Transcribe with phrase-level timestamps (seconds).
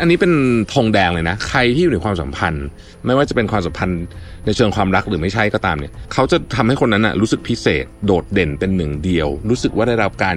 [0.00, 0.32] อันนี้เป็น
[0.72, 2.66] ธงแดงเลยนะ ใครที่อยู่ในความสัมพันธ์
[3.06, 4.02] ไม่ว่าจะเป็นความสัมพันธ์
[4.46, 10.36] ในเชิงความรักหรือไม่ใช่ก็ตามเนี่ยเขาจะทำให้คนนั้นนะรู้สึกพิเศษ โดดเด่นเป็นหนึ่งเดียว รู้สึกว่าได้รับการ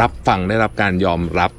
[0.00, 1.50] รับฟังได้รับการยอมรับ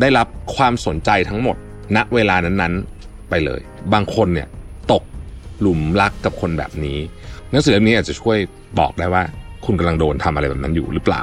[0.00, 0.26] ได้รับ
[0.56, 1.56] ความสนใจทั้งหมด
[1.96, 3.60] ณเวลานั้นๆไปเลย
[3.92, 4.48] บางคนเนี่ย
[4.92, 5.02] ตก
[5.60, 6.98] หลุมรักกับคนแบบนี้
[7.50, 8.38] หนังสือเล่มนี้อาจจะช่วย
[8.78, 9.22] บอกได้ว่า
[9.64, 11.22] คุณกำลังโดนทำอะไรแบบนั้นอยู่หรือเปล่า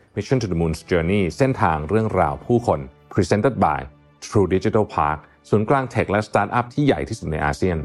[0.17, 2.79] Mission to the Moon's Journey เส้นทางเรื่องราวผู้คน
[3.13, 3.79] Presented by
[4.25, 7.77] True Digital Park ศูนย์กลางเทคและสตาร์ทอัพที่ใหญ่ที่สุดในอาเซียน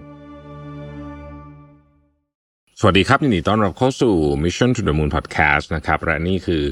[2.78, 6.62] สวัสดีครับยินดีต้อนรับเข้าสู่ Mission to the Moon Podcast นะครับและนี่คือ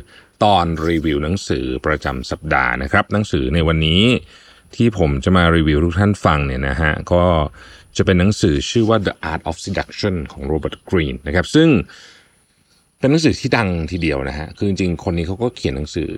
[0.45, 4.03] ตอนรีวิวหนังสือประจำสัปดาห์นะครับ หนังสือในวันนี้
[4.77, 7.25] ที่ผมจะมารีวิวทุกท่านฟังเนี่ยนะฮะก็
[7.97, 11.69] จะเป็นหนังสือชื่อว่า The Art of Seduction ของ Robert Greene นะครับซึ่ง
[13.05, 16.11] เป็นหนังสือที่ดังทีเดียวนะฮะ คือจริงๆ คนนี้เขาก็เขียนหนังสือ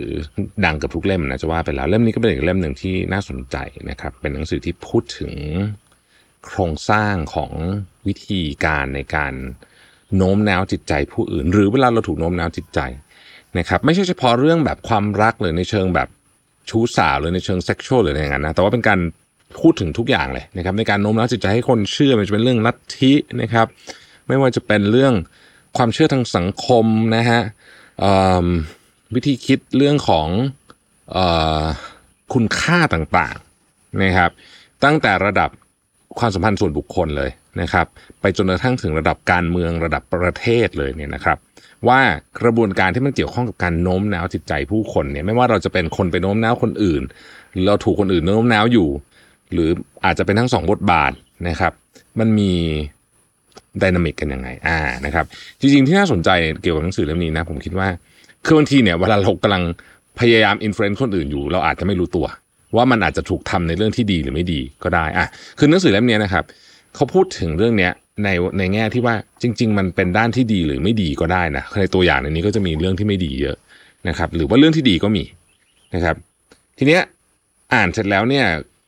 [0.64, 3.56] ดังกับทุกเล่มนะจะว่าไปแล้ว เล่มนี้ก็เป็นอีกเล่มหนึ่งที่น่าสนใจ
[3.90, 5.32] นะครับ เป็นหนังสือที่พูดถึง
[6.44, 7.52] โครงสร้างของ
[8.06, 9.32] วิธีการในการ
[10.16, 12.80] โน้มน้าวจิตใจผู้อื่น หรือเวลาเราถูกโน้มน้าวจิตใจ
[13.58, 16.08] นะครับ ไม่ใช่เฉพาะเรื่องแบบความรักหรือในเชิงแบบ
[16.70, 18.98] ชู้สาวหรือในเชิงเซ็กชวลหรืออะไรอย่างนั้นนะ แต่ว่าเป็นการ
[19.60, 23.66] พูดถึงทุกอย่างเลยนะครับ ในการโน้มน้าวจิตใจให้คนเชื่อมันจะเป็นเรื่องลัทธินะครับ
[24.28, 25.14] ไม่ว่าจะเป็นเรื่อง
[25.76, 27.40] ความเชื่อทางสังคมนะฮะ
[29.14, 30.28] วิธีคิดเรื่องของ
[31.16, 31.18] อ
[32.34, 34.30] คุณค่าต่างๆนะครับ
[34.84, 35.50] ตั้งแต่ระดับ
[36.18, 37.86] ความสัมพันธ์ส่วนบุคคลเลยนะครับ
[38.20, 41.38] ไปจนกระทั่งถึงระดับการเมืองระดับประเทศเลยเนี่ยนะครับ
[41.88, 42.00] ว่า
[42.40, 47.02] กระบวนการที่มันเกี่ยวข้องกับการโน้มน้าวจิตใจผู้คนเนี่ยไม่ว่าเราจะเป็นคนไปโน้มน้าวคนอื่น
[47.52, 48.88] หรือเราถูกคนอื่นโน้มน้าวอยู่
[49.52, 49.70] หรือ
[50.04, 51.12] อาจจะเป็นทั้งสองบทบาท
[51.48, 51.72] นะครับ
[52.18, 52.52] มันมี
[53.82, 55.24] ดินามิกกันยังไงอ่านะครับ
[55.60, 56.30] จริงๆที่น่าสนใจ
[56.62, 57.88] เกี่ยวกับหนังสือเล่มนี้นะผมคิดว่า
[58.44, 59.62] คือบางทีเนี่ยเวลาเรากำลัง
[60.20, 62.26] พยายาม influence คนอื่นอยู่ เราอาจจะไม่รู้ตัว
[62.76, 65.26] ว่ามันอาจจะถูกทำในเรื่องที่ดีหรือไม่ดีก็ได้อะ
[65.58, 66.44] คือหนังสือเล่มนี้นะครับ
[66.94, 67.92] เขาพูดถึงเรื่องเนี้ย
[68.24, 68.28] ใน
[68.58, 73.56] ในแง่ที่ว่าจริง ๆ มันเป็นด้านที่ดีหรือไม่ดีก็ได้นะในตัวอย่างในนี้ก็จะมีเรื่องที่ไม่ดีเยอะ
[74.08, 75.24] นะครับ หรือว่าเรื่องที่ดีก็มี
[75.94, 76.16] นะครับ
[76.78, 77.02] ทีเนี้ย
[77.74, 78.46] อ่านเสร็จแล้วเนี่ย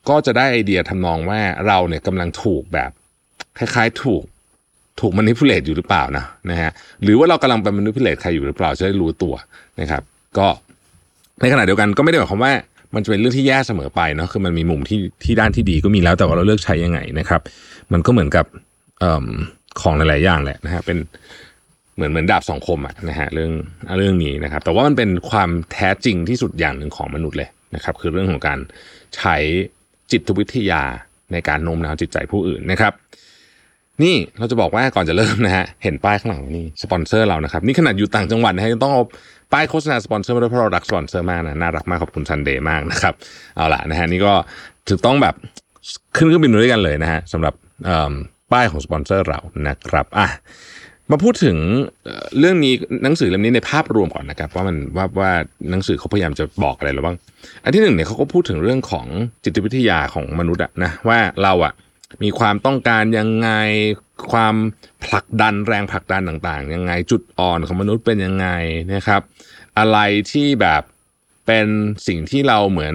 [0.09, 2.91] ก็จะได้ไอเดียทำนองว่าเราเนี่ยกำลังถูกแบบ
[3.59, 4.23] คล้ายๆถูก
[5.01, 6.71] ถูกมันนิพุเลตอยู่หรือเปล่านะนะฮะ
[7.03, 9.35] หรือว่าเรากำลังไปมันนิพุเลตใครอยู่หรือเปล่าจะได้รู้ตัว
[9.81, 10.03] นะครับ
[10.39, 10.47] ก็
[11.41, 12.53] ในขณะเดียวกันก็ไม่ได้หมายความว่า
[12.95, 17.41] มันจะเป็นเรื่องที่แย่เสมอไปเนาะคือมันมีมุมที่ที่ด้านที่ดีก็มีแล้วแต่ว่าเราเลือกใช้ยังไงนะครับ
[17.93, 18.47] มันก็เหมือนกับ
[19.03, 19.05] อ
[19.81, 20.99] ของหลาย ๆ อย่างแหละนะฮะเป็น
[21.95, 23.53] เหมือนเหมือนดาบสองคมอะนะฮะเรื่อง
[23.99, 28.59] เรื่องนี้นะครับ แต่ว่ามันเป็นความแท้จริงที่สุดอย่างหนึ่งของมนุษย์เลยนะครับ คือเรื่องของการ
[29.17, 29.37] ใช้
[30.11, 30.83] จิตวิทยา
[31.33, 32.93] ในการโน้มน้าวจิตใจผู้อื่นนะครับ
[34.03, 39.03] นี่เราจะบอกว่าก่อนจะเริ่มนะฮะเห็นป้ายข้างหลังนี่สปอนเซอร์เรานะครับนี่ขนาดอยู่ต่างจังหวัดนะฮะยังต้องเอา
[39.53, 43.15] ป้ายโฆษณาสปอนเซอร์มาด้วยเพราะเรารักสปอนเซอร์มากนะน่ารักมากขอบคุณซันเดย์มากนะครับ
[43.57, 44.33] เอาล่ะนะฮะนี่ก็
[44.89, 45.35] ถือต้องแบบ
[46.17, 47.55] ขึ้นเครื่องบินด้วยกันเลยนะฮะสำหรับ
[48.53, 50.29] ป้ายของสปอนเซอร์เรานะครับอะ
[51.11, 51.57] มาพูดถึง
[52.39, 55.31] เรื่องนี้หนังสือเล่มนี้ในภาพรวมก่อนนะครับว่ามันว่าว่า
[55.71, 57.17] หนังสือเขาพยายามจะบอกอะไรเราบ้าง
[57.63, 59.07] อันที่หนึ่งเนี่ยเขาก็พูดถึงเรื่องของ
[59.45, 61.73] จิตวิทยาของมนุษย์อะนะว่าเราอะ
[62.23, 63.51] มีความต้องการยังไง
[64.33, 64.55] ความ
[65.05, 68.49] ผลักดันแรงผลักดันต่างๆ ยังไงจุดอ่อนของมนุษย์เป็นยังไง
[68.95, 69.23] นะครับ
[69.79, 69.99] อะไร
[70.33, 70.83] ที่แบบ
[71.47, 71.67] เป็น
[72.07, 72.95] สิ่งที่เราเหมือน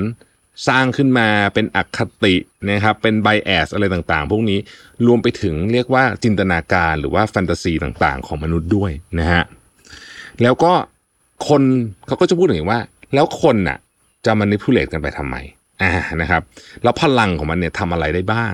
[0.68, 2.36] สร้างขึ้นมาเป็นอคติ
[2.71, 4.60] นะครับเป็นไบแอสอะไรต่างๆ พวกนี้
[5.07, 9.44] รวมไปถึงเรียกว่าจินตนาการหรือว่าแฟนตาซีต่างๆ ของมนุษย์ด้วยนะฮะ
[10.44, 10.71] แล้วก็
[11.48, 11.62] คน
[12.07, 12.80] เขาก็จะพูดถึงว่า
[13.13, 13.77] แล้วคนน่ะ
[14.25, 15.36] จะมานิพุเลตกันไปทำไม
[15.81, 16.42] อ่านะครับ
[16.83, 18.54] แล้วพลังของมันเนี่ยทำอะไรได้บ้าง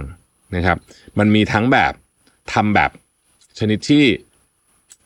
[0.55, 0.77] นะครับ
[1.19, 1.93] มันมีทั้งแบบ
[2.53, 2.91] ทำแบบ
[3.59, 4.05] ชนิดที่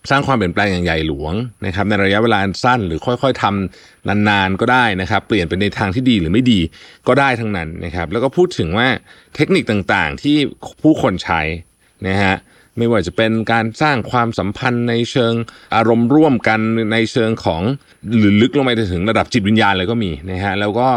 [0.09, 1.33] สร้างความเปลี่ยนแปลงอย่างใหญ่หลวง
[1.65, 6.59] นะครับ ในระยะเวลาสั้นหรือค่อยๆทำนานๆก็ได้นะครับ เปลี่ยนไปในทางที่ดีหรือไม่ดี
[7.07, 8.87] ก็ได้ทั้งนั้นนะครับ แล้วก็พูดถึงว่า
[9.35, 10.37] เทคนิคต่างๆที่
[10.81, 11.41] ผู้คนใช้
[12.07, 12.35] นะฮะ
[12.77, 15.33] ไม่ว่าจะเป็นการสร้างความสัมพันธ์ในเชิง
[15.75, 16.59] อารมณ์ร่วมกัน
[16.93, 17.61] ในเชิงของ
[18.17, 20.89] หรือลึกลงไปถึงระดับจิตวิญญาณเลยก็มีนะฮะแล้วก็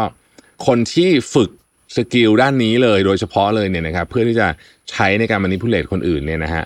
[0.67, 1.49] คนที่ฝึก
[1.95, 4.47] สกิลด้านนี้เลยโดยเฉพาะเลยเนี่ยนะครับเพื่อที่จะ
[4.91, 6.63] ใช้ในการมานิพุเลตคนอื่นเนี่ยนะฮะ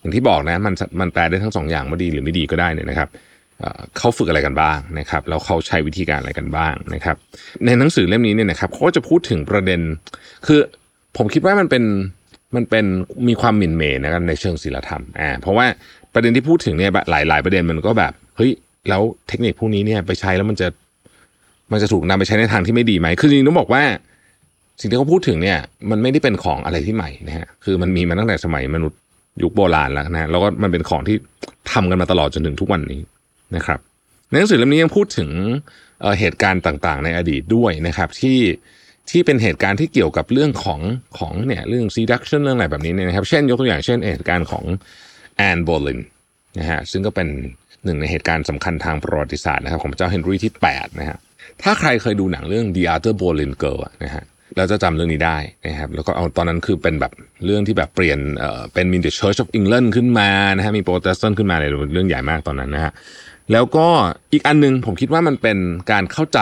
[0.00, 3.08] อย่างที่บอกนะมันมันแปลได้ทั้งสองอย่างว่าดีหรือไม่ดีก็ได้เนี่ยนะครับ
[3.98, 7.16] เขาฝึกอะไรกันบ้างนะครับแล้วเขาใช้วิธีการอะไรกันบ้างนะครับ
[7.64, 9.80] ในหนังสือเล่มนี้เนี่ยนะครับเขาก็จะพูดถึงประเด็น
[10.46, 10.60] คือ
[11.16, 11.84] ผมคิดว่ามันเป็น
[12.56, 12.84] มันเป็น
[13.28, 15.66] มีความหมิ่นเมย์นะครับในเชิงศิลธรรมอ่าเพราะว่า
[16.14, 18.50] ประเด็นที่พูดถึงเนี่ยหลายหลายประเด็นมันก็แบบเฮ้ย
[18.88, 20.68] แล้วเทคนิคพวกนี้เนี่ยไปใช้แล้วมันจะ
[21.72, 23.82] มันจะถูกนำไปใช้ในทางที่ไม่ดีไหมคือจริงต้องบอกว่า
[24.80, 25.58] สิ่งที่เขาพูดถึงเนี่ย
[25.90, 29.00] มันไม่ได้เป็นของอะไรที่ใหม่นะฮะคือมันมีมาตั้งแต่สมัยมนุษย์
[29.42, 31.16] ยุคโบราณแล้วนะแล้วก็มันเป็นของที่
[31.72, 33.00] ทำกันมาตลอดจนถึงทุกวันนี้
[33.56, 33.78] นะครับ
[34.28, 35.30] ในหนังสือเล่มนี้ยังพูดถึง
[36.02, 38.38] เหตุการณ์ต่างๆ ในอดีตด้วยนะครับที่
[39.10, 40.80] ที่เป็นเหตุการณ์ที่เกี่ยวกับเรื่องของ
[41.18, 44.64] ของเนี่ยเรื่อง seduction เรื่องอะไรแบบนี้เนี่ยนะครับเช่นยกตัวอย่างเช่นเหตุการณ์ของ
[45.36, 46.00] แอนน์ โบลีน
[46.58, 47.28] นะฮะซึ่งก็เป็น
[47.84, 51.18] หนึ่งในเหตุการณ์สำคัญทางประวัติศาสตร์นะครับของพระเจ้าเฮนรี่ที่8นะฮะ
[51.62, 54.24] ถ้าใครเคยดูหนังเรื่อง The Other Boleyn Girl นะฮะ
[54.56, 57.12] เราจะจำเรื่องนี้ได้นะครับแล้วก็เอาตอนนั้นคือเป็นแบบ
[57.44, 62.92] เรื่องที่แบบเปลี่ยนเอ่อเป็นมี The Church of England ขึ้นมานะฮะมีโปรเตสแตนต์ขึ้นมาเลยเรื่องใหญ่มากตอนนั้นนะฮะ
[63.52, 63.86] แล้วก็
[64.32, 65.58] อีกอันนึงผมคิดว่ามันเป็น
[65.92, 66.40] การเข้าใจ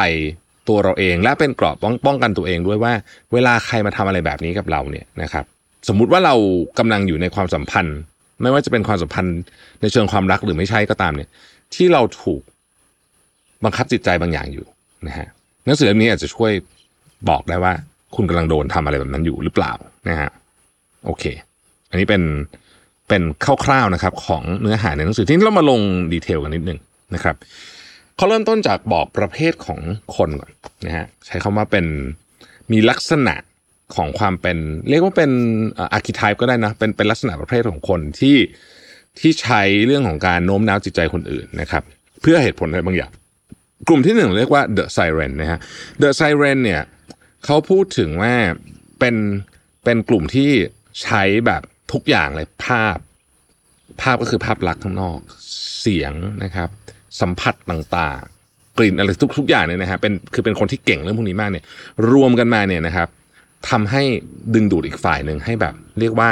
[0.68, 1.76] ตัวเราเอง และเป็นกรอบ
[2.06, 2.92] ป้องกันตัวเองด้วยว่า
[3.32, 5.44] เวลาใครมาทำอะไรแบบนี้กับเราเนี่ยนะครับ
[5.88, 6.34] สมมุติว่าเรา
[6.78, 7.98] กำลังอยู่ในความสัมพันธ์
[8.42, 9.38] ไม่ว่าจะเป็นความสัมพันธ์
[9.80, 11.28] ในเชิงความรักหรือไม่ใช่ก็ตามเนี่ย
[11.74, 12.42] ที่เราถูก
[13.64, 14.66] บังคับจิตใจบางอย่างอยู่
[15.06, 15.28] นะฮะ
[15.64, 16.52] หนังสือเล่มนี้อาจจะช่วย
[17.28, 17.72] บอกได้ว่า
[18.16, 19.72] คุณกำลังโดนทำอะไรแบบนั้นอยู่หรือเปล่า
[20.08, 20.30] นะฮะ
[21.06, 21.24] โอเค
[21.90, 22.22] อันนี้เป็น
[23.08, 23.22] เป็น
[23.64, 25.80] คร่าวๆนะครับของเนื้อหาในหนังสือที่เรามาลง
[26.12, 26.78] ดีเทลกันนิดนึง
[27.14, 27.36] นะครับ
[28.16, 29.80] เขาเริ่มต้นจากบอกประเภทของ
[30.16, 30.50] คนก่อน
[30.86, 31.86] นะฮะใช้คำว่าเป็น
[32.72, 33.34] มีลักษณะ
[33.96, 34.58] ของความเป็น
[34.90, 35.30] เรียกว่าเป็น
[35.78, 38.36] อาร์คิไทป์ก็ได้นะเป็นเป็นลักษณะประเภทของคนที่
[39.20, 41.82] ที่ใช้เรื่องของการโน้มน้าวจิตใจคนอื่นนะครับ
[42.20, 43.12] เพื่อเหตุผลอะไรบางอย่าง
[43.88, 45.58] กลุ่มที่หนึ่งเรียกว่า The Siren นะฮะ
[46.02, 46.80] The Siren เนี่ย
[47.44, 48.34] เขาพูดถึงว่า
[48.98, 49.16] เป็น
[49.84, 50.50] เป็นกลุ่มที่
[51.02, 51.62] ใช้แบบ
[51.92, 52.98] ทุกอย่างเลยภาพ
[54.00, 55.18] ภาพก็คือภาพลักษณ์ข้างนอก
[55.80, 56.12] เสียง
[56.44, 56.68] นะครับ
[57.20, 61.64] สัมผัสต่างๆ กลิ่นอะไรทุกทุกอย่างเนี่ยนะฮะเป็นคือเป็นคนที่เก่งเรื่องพวกนี้มากเนี่ย
[62.12, 63.08] รวมกันมาเนี่ยนะครับ
[63.70, 64.02] ทำให้
[64.54, 66.30] ดึงดูดอีกฝ่ายหนึ่งให้แบบ เรียกว่า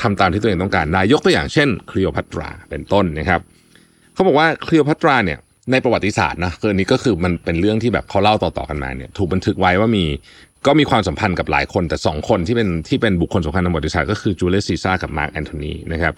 [0.00, 3.40] ทำตามที่ตัวเองต้องการได้ยกตัวอย่างเช่นคลีโอพัตราเป็นต้นนะครับ
[4.14, 5.38] เขาบอกว่าคลีโอพัตราเนี่ย
[5.72, 10.04] ในประวัติศาสตร์นะคืออันนี้ก็คือมันเป็นเรื่องที่แบบเขาเล่าต่อๆกันมาเนี่ย ถูกบันทึกไว้ว่ามี
[10.66, 16.14] ก็มีความสัมพันธ์กับหลายคนแต่สองคนที่เป็นที่เป็นบุคคลสำคัญในประวัติศาสตร์ก็คือจูเลียสซีซ่ากับมาร์กแอนโทนีนะครับ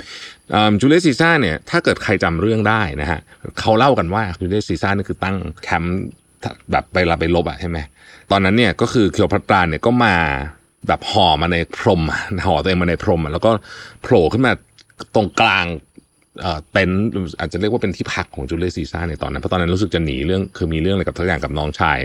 [0.81, 3.21] จูเลียสซีซ่าเนี่ยถ้าเกิดใครจำเรื่องได้นะฮะ
[3.61, 5.99] เขาเล่ากันว่าจูเลียสซีซ่านี่คือตั้งแคมป์
[6.71, 7.79] แบบไปล่าไปรบอะใช่ไหม
[8.31, 10.15] ตอนนั้นเนี่ยก็คือคลีโอพัตราเนี่ยก็มา
[10.89, 12.03] แบบห่อมาในพรม
[12.47, 13.51] ห่อตัวเองมาในพรมแล้วก็
[14.03, 14.53] โผล่ขึ้นมา
[15.15, 15.65] ตรงกลาง
[16.73, 17.02] เต็นท์
[17.38, 21.99] อาจจะเรียกว่าเป็นที่พักของจูเลียสซีซ่าในตอนนั้นเพราะตอนนั้นรู้สึกจะหนีเรื่องคือมีเรื่องอะไรกับทุกอย่างกับน้องชาย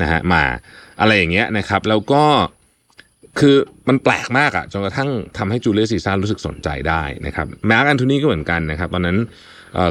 [0.00, 0.42] นะฮะมา
[1.00, 2.22] อะไรอย่างเงี้ยนะครับ แล้วก็
[3.38, 3.56] คือ
[3.88, 9.18] มันแปลกมากอะจนกระทั่งทำให้จูเลียสซีซ่ารู้สึกสนใจได้นะครับมาร์กแอนโทนีก็เหมือนกันนะครับ ตอนนั้น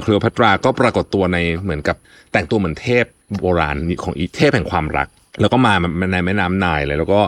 [0.02, 1.98] คลีโอพัตราก็ปรากฏตัวในเหมือนกับ
[2.32, 3.06] แต่งตัวเหมือนเทพ
[3.40, 5.08] โบราณของอีเทพแห่งความรัก
[5.42, 5.74] แล้วก็มา
[6.14, 7.22] ในแม่น้ำไนล์เลยแล้วก็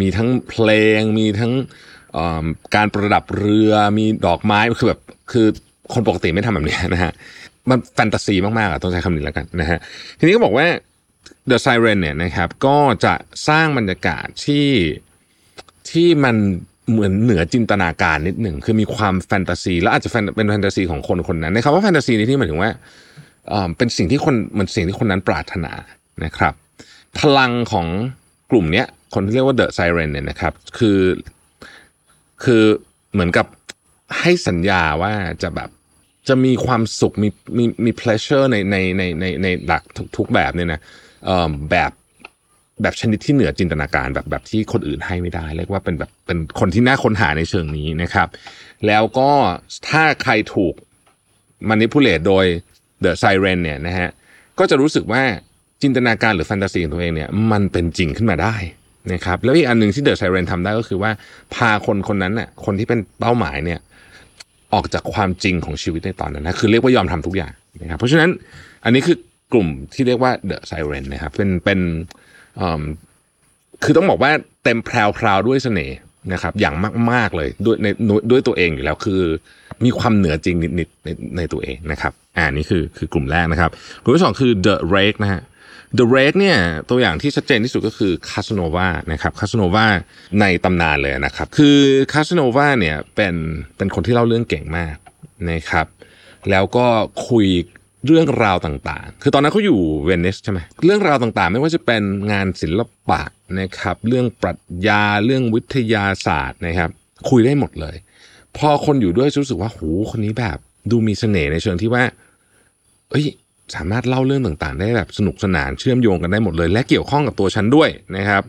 [0.00, 0.68] มีทั้งเพล
[0.98, 1.52] งมีทั้ง
[2.74, 5.00] การประดับเรือมีดอกไม้คือแบบ
[5.32, 5.46] คือ
[5.94, 7.12] คนปกติไม่ทำแบบนี้นะฮะ
[7.68, 9.78] มันแฟนตาซีมากๆอะต้องใช้คำนี้แล้วกันนะฮะ
[10.18, 10.66] ทีนี้ก็บอกว่า
[11.50, 13.14] The Siren เนี่ยนะครับ ก็จะ
[13.48, 14.66] สร้างบรรยากาศที่
[15.90, 16.36] ที่มัน
[16.90, 22.70] เหมือนเหนือจินตนาการนิดหนึ่งคือมีความแฟนตาซี แล้วอาจจะเป็นแฟนตาซีของคนคนนั้นในคำว่าแฟนตาซีนี้ที่หมายถึงว่า
[23.76, 25.72] เป็นสิ่งที่คนมันสิ่งที่คนนั้นปรารถนา
[26.24, 26.54] นะครับ
[27.18, 27.86] พลังของ
[28.50, 30.98] กลุ่มเนี้ยคนที่เรียกว่า The Siren เนี่ยนะครับ คือ
[32.44, 32.62] คือ
[33.12, 33.46] เหมือนกับ
[34.20, 35.70] ให้สัญญาว่าจะแบบ
[36.28, 37.28] จะมีความสุขมี
[37.58, 39.82] มีมี pleasure ในในในในในหลัก
[40.16, 40.80] ทุกแบบเนี่ยนะ
[41.70, 41.90] แบบ
[42.82, 48.28] แบบชนิดที่เหนือจินตนาการแบบแบบที่คนอื่นให้ไม่ได้ เรียกว่าเป็นแบบเป็นคนที่น่าค้นหาในเชิงนี้นะครับ
[48.86, 49.30] แล้วก็
[49.88, 50.74] ถ้าใครถูก
[51.68, 52.44] มานิพุเลตโดย
[53.04, 54.08] The Siren เนี่ยนะฮะ
[54.58, 55.22] ก็จะรู้สึกว่า
[55.82, 58.56] จินตนาการหรือแฟนตาซีของตัวเองเนี่ยมันเป็นจริงขึ้นมาได้
[59.12, 61.10] นะครับแล้วอีกอันหนึ่งที่เดอะไซเรนทำได้ก็คือว่า
[61.54, 63.80] พาคนคนนั้นน่ะคนที่เป็นเป้าหมายเนี่ย
[64.74, 67.52] ออกจากความจริงของชีวิตในตอนนั้นนะคือเรียกว่ายอมทำทุกอย่าง
[67.82, 68.30] นะครับเพราะฉะนั้น
[68.84, 69.16] อันนี้คือ
[69.52, 71.80] กลุ่มที่เรียกว่า The Siren นนะครับเป็นเป็น
[72.60, 72.82] อืม
[73.84, 74.30] คือต้องบอกว่า
[74.64, 75.96] เต็มแพรวพราด้วยเสน่ห์
[76.32, 76.74] นะครับอย่าง
[77.12, 77.86] มาก ๆเลยด้วยใน
[78.30, 79.20] ด้วยตัวเองอยู่แล้วคือ
[79.84, 83.70] มีความเหนือจริงนิดๆในในตัวเองนะครับ อ่านี่คือคือกลุ่มแรกนะครับ
[84.02, 85.42] กลุ่มที่สองคือ The Rake นะฮะ
[85.98, 86.58] The Rake เนี่ย
[86.90, 89.86] ตัวอย่างที่ชัดเจนที่สุดก็คือคาสโนวานะครับคาสโนวา
[90.40, 91.78] ในตำนานเลยนะครับ คือ
[92.12, 93.34] คาสโนวาเนี่ยเป็น
[93.76, 94.96] เป็นคนที่เล่าเรื่องเก่งมาก
[95.50, 95.86] นะครับ
[96.50, 96.86] แล้วก็
[97.28, 97.46] คุย
[98.06, 102.80] เรื่องราวต่างๆ คือตอนนั้นเขาอยู่เวนิสใช่ไหมเรื่องราวต่างๆ ไม่ว่าจะเป็นงานศิล
[103.10, 103.22] ปะ
[103.60, 106.90] นะครับ เรื่องปรัชญาเรื่องวิทยาศาสตร์นะครับ
[107.30, 107.96] คุยได้หมดเลย
[108.58, 109.80] พอคนอยู่ด้วยรู้สึกว่าโห
[110.10, 110.58] คนนี้แบบ
[110.90, 112.04] ดูมีเสน่ห์ในเชิงที่ว่า
[113.10, 113.26] เอ้ย
[113.74, 118.42] สามารถเล่าเรื่องต่างๆ ได้แบบสนุกสนานเชื่อมโยงกันได้หมดเลย และเกี่ยวข้องกับตัวฉันด้วยนะครับ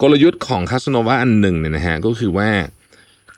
[0.00, 2.48] กลยุทธ์ของคาสโนวาอันหนึ่งเนี่ยนะฮะก็คือว่า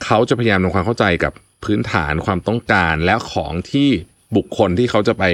[0.04, 1.32] เขาจะพยายามทำความเข้าใจกับ
[1.64, 3.88] พื้นฐานความต้องการและของที่
[4.36, 5.24] บุคคลที่เขาจะไป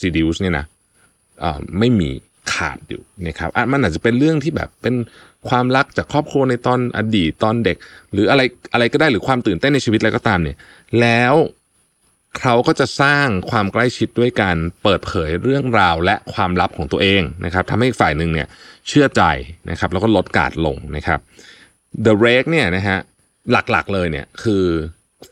[0.00, 0.64] seduce เนี่ยนะ
[1.78, 2.10] ไม่มี
[2.52, 4.94] ขาดอยู่นะครับอะมันอาจจะเป็นเรื่องที่แบบเป็น
[5.48, 7.76] ความรักจากครอบครัวในตอนอดีตตอนเด็ก
[8.12, 10.56] หรืออะไรอะไรก็ได้หรือความตื่นเต้นในชีวิตอะไรก็ตามเนี่ย
[11.00, 11.34] แล้ว
[12.38, 18.48] เขาก็จะสร้างความใกล้ชิดด้วยการเปิดเผยเรื่องราวและความลับของตัวเองนะครับทำให้ฝ่ายหนึ่งเนี่ย
[18.88, 19.22] เชื่อใจ
[19.70, 21.20] นะครับแล้วก็ลดการลงนะครับ
[22.04, 22.98] The Rake เนี่ยนะฮะ
[23.50, 24.64] หลักๆเลยเนี่ยคือ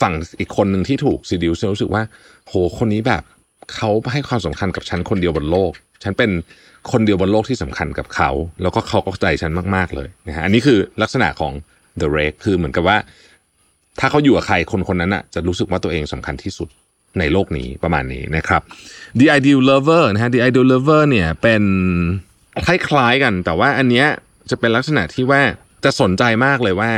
[0.01, 2.03] ฝั่งอีกคนหนึ่งที่ถูกซีดิวรู้สึกว่า
[2.47, 3.23] โหคนนี้แบบ
[3.75, 6.31] เขาให้ความสำคัญกับฉันคนเดียวบนโลก ฉันเป็น
[6.93, 8.31] คนเดียวบนโลกที่สำคัญกับเขา
[8.63, 11.53] แล้วก็เขาก็ใจฉันมากๆเลยนะฮะอันนี้คือลักษณะของ
[12.01, 12.97] The Rake คือเหมือนกับว่า
[14.01, 16.69] ถ้าเขาอยู่กับใครคนคนนั้นอะจะรู้สึกว่าตัวเองสำคัญที่สุด
[17.21, 18.63] ในโลกนี้ประมาณนี้นะครับ
[19.19, 21.63] The Ideal Lover นะฮะ The Ideal Lover เนี่ยเป็น
[22.67, 24.07] คล้ายๆกัน แต่ว่าอันเนี้ย
[24.51, 25.41] จะเป็นลักษณะที่ว่า
[25.85, 26.91] จะสนใจมากเลยว่า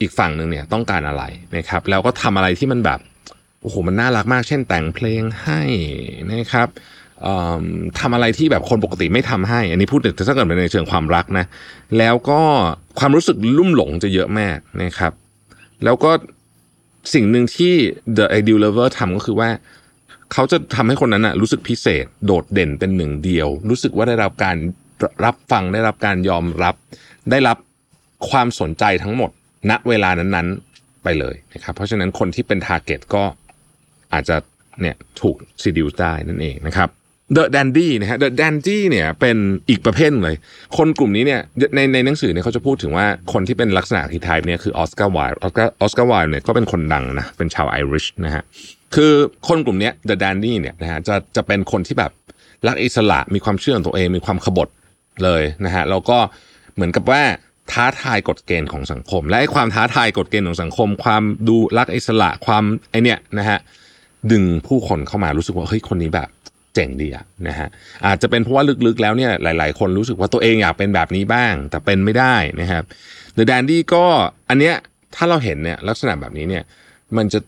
[0.00, 1.22] อีกฝั่งหนึ่งเนี่ยต้องการอะไร
[1.56, 3.00] นะครับ แล้วก็ทำอะไรที่มันแบบ
[3.60, 5.62] โอ้โหมันน่ารักมาก เช่นแต่งเพลงให้
[6.32, 6.68] นะครับ
[8.00, 11.44] ทำอะไรที่แบบคนปกติไม่ทำให้ อันนี้พูดถึงถ้าเกิดเป็นในเชิงความรักนะ
[11.98, 12.40] แล้วก็
[12.98, 15.12] ความรู้สึกลุ่มหลงจะเยอะมากนะครับ
[15.84, 16.10] แล้วก็
[17.12, 17.74] สิ่งหนึ่งที่
[18.16, 19.50] The Ideal Lover ทำก็คือว่า
[20.32, 24.56] เขาจะทำให้คนนั้นนะรู้สึกพิเศษ โดดเด่นเป็นหนึ่งเดียว รู้สึกว่าได้รับการ
[25.24, 26.74] รับฟังได้รับการยอมรับ
[27.30, 27.56] ได้รับ
[28.30, 29.30] ความสนใจทั้งหมด
[29.70, 33.24] ณเวลานั้นๆไปเลยนะครับเพราะฉะนั้นคนที่เป็น Target ก็
[34.12, 34.36] อาจจะ
[34.80, 36.88] เนี่ยถูก seduce ได้นั่นเองนะครับ
[37.36, 39.36] The Dandy นะฮะ The Dandy เนี่ยเป็น
[39.68, 40.36] อีกประเภทเลย
[40.76, 41.40] คนกลุ่มนี้เนี่ย
[41.74, 48.42] ในในหนังสือเนี่ยเขาจะพูดถึงว่าคนที่เป็นลักษณะ key type เนี่ยคือออสการ์ไวล์ออสการ์ออสการ์ไวล์เนี่ยก็เป็นคนดังนะเป็นชาวไอริชนะฮะ
[48.94, 49.12] คือ
[49.48, 52.12] คนกลุ่มเนี้ย The Dandy เนี่ยนะฮะจะจะเป็นคนที่แบบ
[52.66, 54.68] รักอิสระมีความเชื่อในตัวเองมีความขบถ
[55.24, 56.18] เลยนะฮะแล้วก็
[56.74, 57.22] เหมือนกับว่า
[57.72, 63.58] ท้าทายกฎเกณฑ์ของสังคม และไอ้ความท้าทายกฎเกณฑ์ของสังคม ความดูรักอิสระความไอเนี่ยนะฮะ
[64.32, 66.28] ดึงผู้คนเข้ามารู้สึกว่าเฮ้ยคนนี้แบบ
[66.74, 67.68] เจ๋งดีอะนะฮะ
[68.06, 72.82] อาจจะเป็นเพราะว่าลึกๆแล้วเนี่ยหลาย ๆ คนรู้สึกว่าตัวเองอยากเป็นแบบนี้บ้าง แต่เป็นไม่ได้นะครับ
[73.36, 74.04] The Dandy ก็
[74.48, 74.74] อันเนี้ย
[75.16, 76.64] ถ้าเราเห็นเนี่ยลักษณะแบบนี้เนี่ย
[77.16, 77.40] มันจะ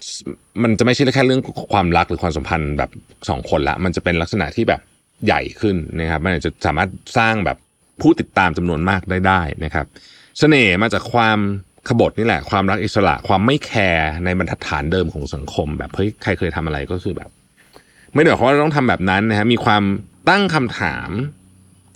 [0.63, 1.43] มันจะไม่ใช่แค่เรื่อง
[1.73, 2.91] ความรักหรือความสัมพันธ์แบบ
[3.29, 4.81] สองคนละ มันจะเป็นลักษณะที่แบบ
[5.27, 7.59] ใหญ่ขึ้นนะครับ มันจะสามารถสร้างแบบ
[8.01, 9.87] ผู้ติดตามจำนวนมากได้ได้นะครับ
[10.39, 11.39] เสน่ห์มาจากความ
[11.89, 17.31] ขบฏนี่แหละ ความรักอิสระความไม่แคร์ในบรรทัดฐานเดิมของสังคม แบบเฮ้ยใครเคยทำอะไรก็คือแบบ
[18.17, 19.83] ไม่ได้หมายความว่าต้องทำแบบนั้นนะฮะมีความ
[20.29, 21.11] ตั้งคำถาม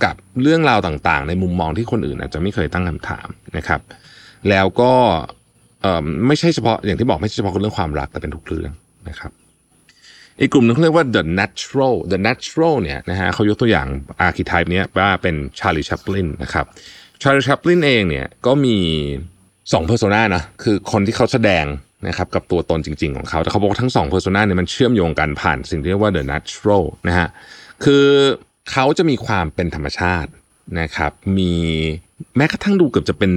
[0.05, 3.81] กับเรื่องราวต่างๆ ในมุมมองที่คนอื่นอาจจะไม่เคยตั้งคำถามนะครับ
[4.50, 4.93] แล้วก็
[6.27, 8.71] ไม่ใช่เฉพาะอย่างที่บอกไม่ใช่เฉพาะเรื่องความรักแต่เป็นทุกเรื่อง
[9.09, 9.33] นะครับ
[10.41, 13.87] อีกกลุ่มนึงเขาเรียกว่า the natural the natural เนี่ยนะฮะเขายกตัวอย่าง
[14.27, 16.65] archetype เนี้ยว่าเป็น Charlie Chaplin นะครับ
[17.23, 18.77] Charlie Chaplin เองเนี่ยก็มี
[19.73, 21.65] สอง persona นะคือคนที่เขาแสดง
[22.07, 27.28] นะครับกับตัวตนจริง ๆของเขา แต่เขาบอกว่าทั้งสอง persona เนี่ยมันเชื่อมโยงกันผ่านสิ่งที่เรียกว่า the natural นะฮะ
[27.85, 28.04] คือ
[28.71, 30.30] เขาจะมีความเป็นธรรมชาติ
[30.80, 31.52] นะครับมี
[32.37, 33.33] แม้กระทั่งดูเกือบจะเป็น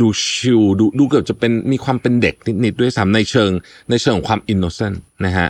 [0.00, 3.50] ดูชิลดูดูเกือบจะเป็นมีความเป็นเด็กนิดๆด้วยซ้ำในเชิง
[3.90, 5.48] ในเชิงของความอินโนเซนต์นะฮะ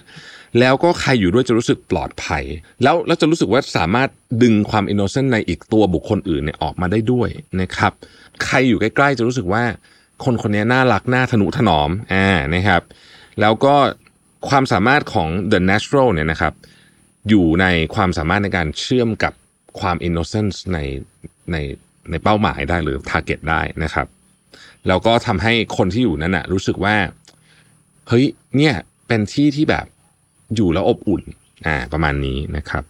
[0.60, 2.44] แล้วก็ใครอยู่ด้วยจะรู้สึกปลอดภัย
[2.82, 4.08] แล้วแล้วจะรู้สึกว่าสามารถ
[4.42, 7.28] ดึงความอินโนเซนต์ในอีกตัวบุคคลอื่นเนี่ยออกมาได้ด้วย
[7.60, 7.92] นะครับ
[8.44, 9.64] ใครอยู่ใกล้ๆจะรู้สึกว่า
[10.24, 12.82] คนคนนี้น่ารักน่าทนุถนอมอ่านะครับ
[13.40, 13.74] แล้วก็
[14.48, 16.54] ความสามารถของ the natural เนี่ยนะครับ
[17.28, 19.32] อยู่ในความสามารถในการเชื่อมกับ
[19.80, 20.78] ความ innocence ใน
[21.52, 21.56] ใน
[22.10, 24.06] ในเป้าหมายได้หรือ target ได้นะครับ
[24.88, 26.96] แล้วก็ทำให้คนที่อยู่นั้นนะรู้สึกว่า
[28.08, 28.24] เฮ้ย
[28.56, 28.74] เนี่ย
[29.08, 29.86] เป็นที่ที่แบบ
[30.54, 31.22] อยู่แล้วอบอุ่น
[31.66, 32.84] อ่าประมาณนี้นะครับ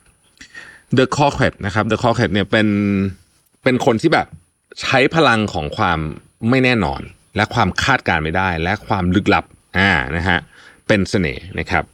[0.98, 2.24] The c o r q u e t นะครับ The c o r q u
[2.24, 2.68] e t เนี่ยเป็น
[3.62, 4.26] เป็นคนที่แบบ
[4.80, 5.98] ใช้พลังของความ
[6.48, 7.00] ไม่แน่นอน
[7.36, 9.44] และความคาดการณ์ไม่ได้ และความลึกลับ
[9.78, 10.38] อ่านะฮะ
[10.88, 11.84] เป็นเสน่ห์นะครับ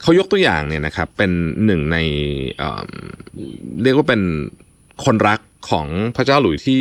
[0.00, 1.30] เขายกตัวอย่างเนี่ยนะครับเป็น
[1.64, 1.98] หนึ่งใน
[2.58, 2.82] เอ่อ
[3.82, 4.22] เรียกว่าเป็น
[5.04, 5.40] คนรัก
[5.70, 6.80] ของพระเจ้าหลุยที่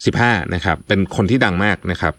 [0.00, 2.14] 15นะครับเป็นคนที่ดังมากนะครับ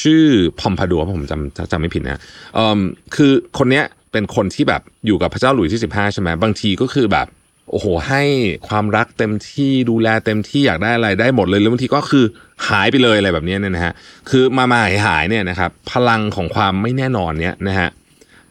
[0.00, 0.24] ชื่อ
[0.60, 2.20] พอมพาดัวผมจำจำไม่ผิดนะ
[2.54, 2.80] เอ่อ
[3.16, 7.26] คือคนเนี้ยเป็นคนที่แบบอยู่กับพระเจ้าหลุยที่ 15ใช่ไหมบางทีก็คือแบบ
[7.72, 8.22] โอ้โห ให้
[8.68, 12.24] ความรักเต็มที่ดูแลเต็มที่อยากได้อะไรได้หมดเลยแล้วบางทีก็คือ
[12.68, 13.92] หายไปเลยอะไรแบบนี้เนี่ยนะฮะ
[14.30, 17.88] คือมามาหายหายเนี่ยนะครับพลังของความไม่แน่นอนเนี่ยนะฮะ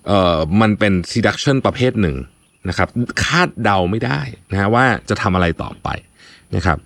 [0.08, 2.16] เอ่อมันเป็น seduction ประเภทหนึ่ง
[2.70, 2.88] นะครับ
[3.24, 4.20] คาดเดาไม่ได้
[4.52, 5.88] นะฮะว่าจะทำอะไรต่อไป
[6.56, 6.78] นะครับ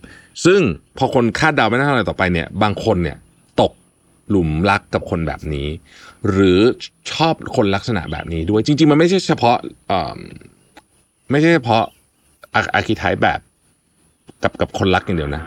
[0.45, 0.59] ซึ่ง
[0.97, 3.17] พอคนคาดเดาไม่ได้อะไรต่อไปเนี่ยบางคนเนี่ย
[3.61, 3.71] ตก
[4.29, 5.67] หลุมรักกับคนแบบนี้
[6.29, 6.59] หรือ
[7.11, 10.19] ชอบคนลักษณะแบบนี้ด้วยจริง ๆ มันไม่ใช่เฉพาะเอ่อ
[11.31, 11.83] ไม่ใช่เฉพาะ
[12.55, 13.39] อาร์คิไทป์แบบ
[14.43, 15.43] กับกับคนรักอย่างเดียวนะ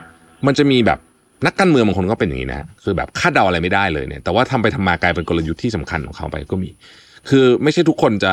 [0.47, 0.99] มันจะมีแบบ
[1.47, 6.71] นักการเมืองบางคนก็เป็นอย่างนี้นะคือแบบคาดเดาอะไรไม่ได้เลยเนี่ย แต่ว่าทำไปทำมากลายเป็นกลยุทธ์ที่สำคัญของเขาไปก็มี
[7.29, 8.33] คือไม่ใช่ทุกคนจะ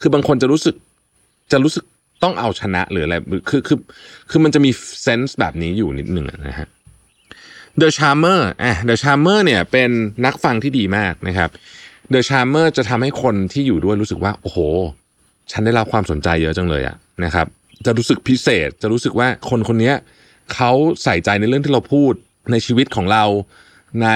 [0.00, 0.74] คือบางคนจะรู้สึก
[1.52, 1.84] จะรู้สึก
[2.22, 3.14] ต้องเอาชนะหรืออะไร
[3.50, 3.78] คือคือ
[4.30, 4.70] คือมันจะมี
[5.02, 6.68] เซนส์แบบนี้อยู่นิดหนึ่งนะฮะ
[7.80, 9.90] The Charmer อะ The Charmer เนี่ยเป็น
[10.24, 11.50] นักฟังที่ดีมากนะครับ
[12.12, 14.58] The Charmer จะทำให้คนที่อยู่ด้วยรู้สึกว่า โอ้โห
[15.52, 17.46] ฉันได้รับความสนใจเยอะจังเลยอะนะครับ
[17.86, 19.92] จะรู้สึกพิเศษ จะรู้สึกว่าคนคนนี้
[20.54, 22.12] เขาใส่ใจในเรื่องที่เราพูด
[22.50, 23.24] ในชีวิตของเรา
[24.02, 24.08] ใน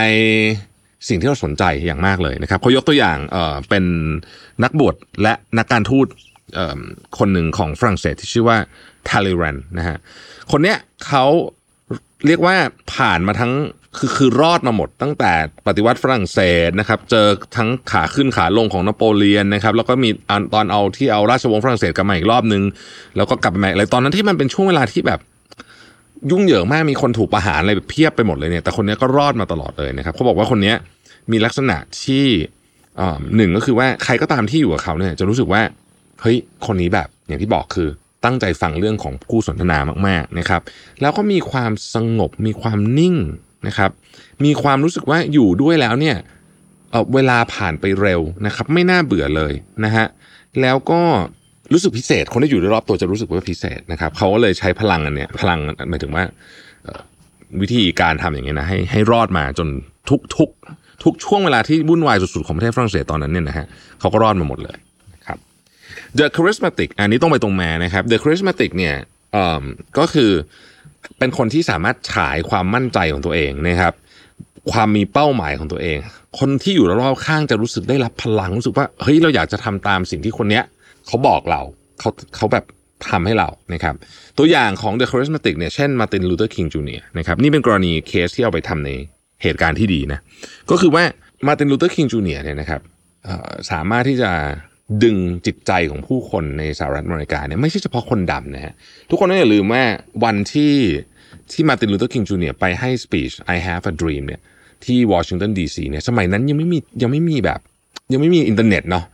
[1.08, 3.84] สิ่งที่เราสนใจอย่างมากเลยนะครับเขายกตัวอย่างเอ่อเป็น
[4.62, 6.06] นักบวชและนักการทูต
[7.18, 8.58] คนหนึ่งของฝรั่งเศสที่ชื่อว่า
[9.08, 9.96] ทาลิรันนะฮะ
[10.50, 11.24] คนเนี้ยเขา
[12.26, 12.56] เรียกว่า
[12.94, 13.52] ผ่านมาทั้ง
[13.98, 15.32] คือคือรอดมาหมดตั้งแต่
[15.66, 22.62] ปฏิวัติฝรั่งเศสนะครับ เจอทั้งขาขึ้นขาลงของนโปเลียนนะครับ แล้วก็มีอันตอนเอาที่เอาราชวงศ์ฝรั่งเศสกลับมาอีกรอบนึง
[23.16, 25.20] แล้วก็กลับมาอะไรตอนนั้นที่มันเป็นช่วงเวลาที่แบบ
[26.30, 30.74] ยุ่งเหยิงมากมีคนถูกประหารอะไรเพียบไปหมดเลยเนี่ยแต่คนนี้ก็รอดมาตลอดเลยนะครับเขาบอกว่าคนนี้
[31.30, 32.24] มีลักษณะที่
[33.00, 35.62] อ่าหนึ่งก็คือว่าใครก็ตามที่อยู่กับเขาเนี่ยจะรู้สึกว่า
[36.20, 37.88] เฮ้ยคนนี้แบบอย่างที่บอกคือ
[38.24, 40.62] ตั้งใจฟังเรื่องของคู่สนทนามากๆนะครับ
[41.00, 43.16] แล้วก็มีความสงบมีความนิ่ง
[43.66, 43.90] นะครับ
[44.44, 46.16] มีความรู้สึกว่าอยู่ด้วยแล้วเนี่ย
[46.90, 49.52] เเวลาผ่านไปเร็วนะครับ ไม่น่าเบื่อเลย
[49.84, 50.06] นะฮะ
[50.60, 51.00] แล้วก็
[51.72, 55.58] รู้สึกพิเศษ คนที่อยู่รอบตัวจะรู้สึกว่าพิเศษนะครับเขาก็เลยใช้พลังอันเนี้ยพลัง
[55.90, 56.24] หมายถึงว่า
[57.60, 59.68] วิธีการทำอย่างเงี้ยนะให้ให้รอดมาจน
[60.10, 60.50] ทุกทุก
[61.04, 63.66] ทุกช่วงเวลาที่วุ่นวายสุดๆของประเทศฝรั่งเศสตอนนั้นเนี่ยนะฮะ
[64.00, 64.76] เขาก็รอดมาหมดเลย
[65.14, 65.38] นะครับ
[66.18, 68.94] The charismatic อันนี้ต้องไปตรงแมานะครับ The charismatic เนี่ย
[69.98, 70.30] ก็คือ
[71.18, 73.94] เป็นคนที่สามารถฉายความมั่นใจของตัวเองนะครับ
[74.72, 75.98] ความมีเป้าหมายของตัวเอง
[76.38, 80.64] คนที่อยู่รอบข้างจะรู้สึกได้รับพลังรู้สึกว่าเฮ้ยเราอยากจะทำตามสิ่งที่คนเนี้ย
[81.06, 81.60] เขาบอกเรา
[81.98, 82.64] เขาเขาแบบ
[83.08, 83.94] ทำให้เรานะครับ
[84.38, 88.90] ตัวอย่างของ The charismatic เนี่ยเช่นมาร์ตินลูเทอร์คิงจูเนียร์นะครับนี่เป็นกรณีเคสที่เอาไปทำใน
[89.42, 90.20] เหตุการณ์ที่ดีนะ
[90.70, 91.04] ก็คือว่า
[91.46, 92.80] มาร์ตินลูเทอร์คิงจูเนียร์เนี่ยนะครับ
[93.70, 94.30] สามารถที่จะ
[95.02, 95.16] ดึง
[95.46, 98.74] จิตใจของผู้คนในสหรัฐอเมริกาเนี่ยไม่ใช่เฉพาะคนดำนะฮะ
[99.10, 99.82] ทุกคนต้องอย่าลืมว่า
[100.24, 100.74] วันที่
[101.52, 104.40] ที่มาร์ตินลูเทอร์คิงจูเนียร์ไปให้ speech I have a dream เนี่ย
[104.84, 107.60] ที่วอชิงตันดีซีเนี่ยสมัยนั้นยังไม่มียังไม่มีแบบ
[108.12, 109.04] ยังไม่มีอินเทอร์เน็ตเนาะ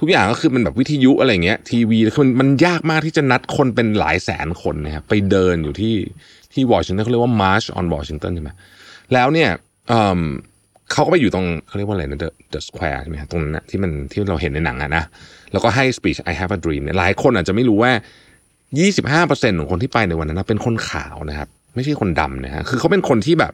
[0.00, 5.94] ทุกอย่างก็คือเป็นแบบวิทยุอะไรเงี้ยทีวีคือมันมันยากมากที่จะนัดคนเป็นหลายแสนคนนะครับไปเดินอยู่ที่
[6.52, 8.50] ที่วอชิงตันเขาเรียกว่า March on Washington ใช่ไหม
[9.12, 9.50] แล้วเนี่ย
[10.92, 15.04] เขาก็ไปอยู่ตรงเขาเรียกว่าอะไรนะ the the square ใช่ไหมฮะตรงนั้นนะที่มันที่เราเห็นในหนังอะนะ
[15.52, 17.92] แล้วก็ให้ speech I have a dream เนี่ยหลายคนอาจจะไม่รู้ว่า
[18.56, 23.52] 25%ของคนที่ไปในวันนั้นนะเป็นคนขาวนะครับ ไม่ใช่คนดำนะฮะคือเขาเป็นคนที่แบบ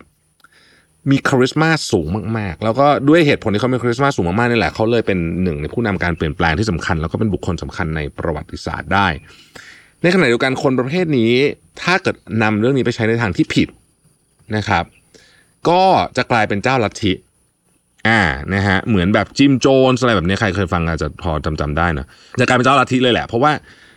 [1.10, 2.06] มี charisma สูง
[2.38, 9.06] มาก ๆ แล้วก็ด้วยเหตุผลที่เขามี charisma สูงมากๆนี่แหละเขาเลยเป็นหนึ่งในผู้นำการเปลี่ยนแปลงที่สำคัญ แล้วก็เป็นบุคคลสำคัญในประวัติศาสตร์ได้
[10.02, 11.32] ในขณะเดียวกันคนประเภทนี้
[11.82, 13.68] ถ้าเกิดนำเรื่องนี้ไปใช้ในทางที่ผิด
[14.56, 14.84] นะครับ
[15.68, 15.82] ก็
[16.16, 17.12] จะกลายเป็นเจ้าลัทธิ
[18.08, 18.20] อ่า
[18.54, 22.06] นะฮะเหมือนแบบจิมโจนส์อะไรแบบนี้ใครเคยฟังอาจจะพอจำจำได้นะ
[22.40, 23.52] จะกลายเป็นเจ้าลัทธิเลยแหละ เพราะว่า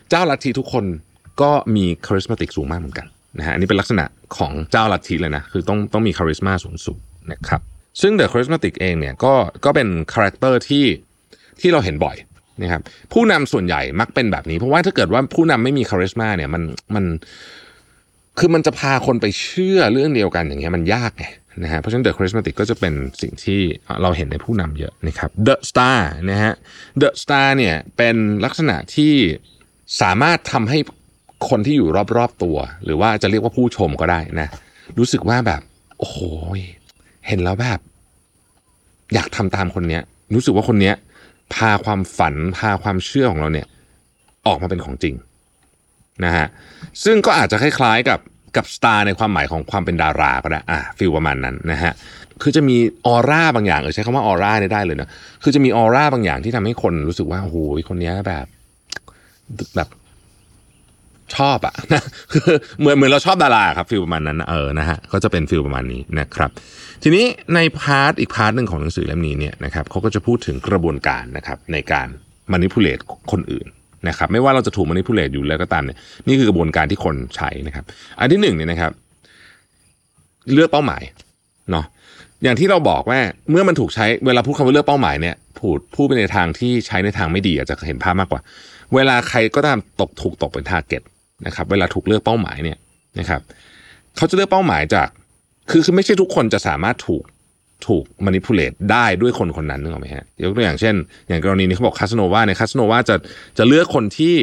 [0.09, 0.85] เจ้าลัทธิทุกคน
[1.41, 4.05] ก็มี charismatic สูงมากเหมือนกันนะฮะอันนี้เป็นลักษณะ
[4.37, 6.99] ของเจ้าลัทธิเลยนะคือต้องต้องมี charisma สูงสูง
[7.31, 7.61] นะครับ
[8.01, 9.33] ซึ่ง The Charismatic เองเนี่ยก็
[9.65, 10.85] ก็เป็น character ที่
[11.61, 12.15] ที่เราเห็นบ่อย
[12.61, 12.81] นะครับ
[13.13, 16.63] ผู้นำส่วนใหญ่มักเป็นแบบนี้ เพราะว่าถ้าเกิดว่าผู้นำไม่มี charisma เนี่ยมัน
[16.95, 17.05] มัน
[18.39, 21.25] คือมันจะพาคนไปเชื่อเรื่องเดียวกันอย่างเงี้ยมันยากไง
[21.63, 23.59] นะฮะเพราะฉะนั้น The Charismatic ก็จะเป็นสิ่งที่
[24.01, 25.99] เราเห็นในผู้นำเยอะนะครับ The Star
[26.31, 26.53] นะฮะ
[27.01, 28.15] The Star เนี่ยเป็น
[28.45, 29.13] ลักษณะที่
[30.01, 30.79] สามารถทำให้
[31.49, 34.47] คนที่อยู่รอบๆตัว หรือว่าจะเรียกว่าผู้ชมก็ได้นะ
[34.97, 35.61] รู้สึกว่าแบบ
[35.99, 36.17] โอ้โห
[37.27, 37.79] เห็นแล้วแบบ
[39.13, 40.95] อยากทำตามคนเนี้ย รู้สึกว่าคนเนี้ย
[41.53, 43.67] พาความฝันพาความเชื่อของเราเนี่ย
[44.47, 45.15] ออกมาเป็นของจริง
[46.25, 46.47] นะฮะ
[47.03, 48.19] ซึ่งก็อาจจะคล้ายๆกับ
[48.57, 51.93] กับสตาร์ในความหมายของความเป็นดาราก็ได้อะฟิลประมาณนั้นนะฮะ
[52.41, 55.09] คือจะมีออร่าบางอย่างเออใช้คำว่าออร่าได้เลยนะ
[55.43, 57.57] คือจะมีออร่าบางอย่างที่ทำให้คนรู้สึกว่าโอ้โห
[57.89, 58.45] คนนี้แบบ
[59.75, 59.89] แบบ
[61.35, 66.49] ชอบอะนะคือเหมือนเหมือนเราชอบดาราครับ feel ประมาณนั้นเออนะฮะก็จะเป็น feel ประมาณนี้นะครับ
[67.03, 72.07] ทีนี้ใน part อีก part หนึ่งของหนังสือเล่มนี้เนี่ยนะครับเขาก็จะพูดถึงกระบวนการนะครับในการ
[72.51, 72.99] manipulate
[73.31, 73.67] คนอื่น
[74.07, 77.85] นะครับไม่ว่าเราจะถูก manipulate อยู่แล้วก็ตามเนี่ยนี่คือกระบวนการที่คนใช้นะครับ
[78.19, 78.91] อันที่หนึ่งเนี่ยนะครับ
[80.53, 81.03] เลือกเป้าหมาย
[81.71, 81.85] เนาะ
[82.43, 88.41] อย่างที่เราบอกว่าเมื่อมันถูกใช้เวลาพูดคำว่าเลือกเป้าหมายเนี่ยพูดพูดไปในทางที่ใช้ในทางไม่ดีอาจจะเห็นภาพมากกว่า
[88.95, 91.01] เวลาใครก็ตามตกถูกตกเป็น target
[91.45, 92.77] นะครับ เวลาถูกเลือกเป้าหมายเนี่ย
[93.19, 93.41] นะครับ
[94.17, 95.07] เขาจะเลือกเป้าหมายจาก
[95.69, 97.23] คือคือไม่ใช่ทุกคนจะสามารถถูก
[97.85, 100.95] ถูก manipulate ได้ด้วยคนคนนั้นนึกออกไหมฮะยกตัวอย่างเช่น
[101.27, 103.15] อย่างกรณีนี้เขาบอกคาสโนวาเนี่ยคาสโนวาจะ
[103.57, 104.35] จะเลือกคนที่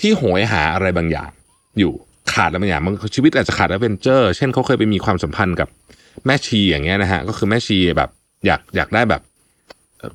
[0.00, 1.30] ที่โหยหาอะไรบางอย่าง
[1.78, 1.92] อยู่
[2.32, 5.68] ขาดอะไรบางอย่างบางชีวิตอาจจะขาด adventure เช่นเขาเคยไปมีความสัมพันธ์กับ
[6.26, 8.10] แม่ชีอย่างเงี้ยนะฮะก็คือแม่ชีแบบ
[8.46, 9.22] อยากอยากได้แบบ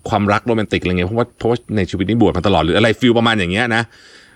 [0.09, 3.83] ความรักโรแมนติกอะไรเงี้ยเพราะว่าเพราะว่าในชีวิตนี้บวชมาตลอดหรืออะไร feel ประมาณอย่างเงี้ยนะ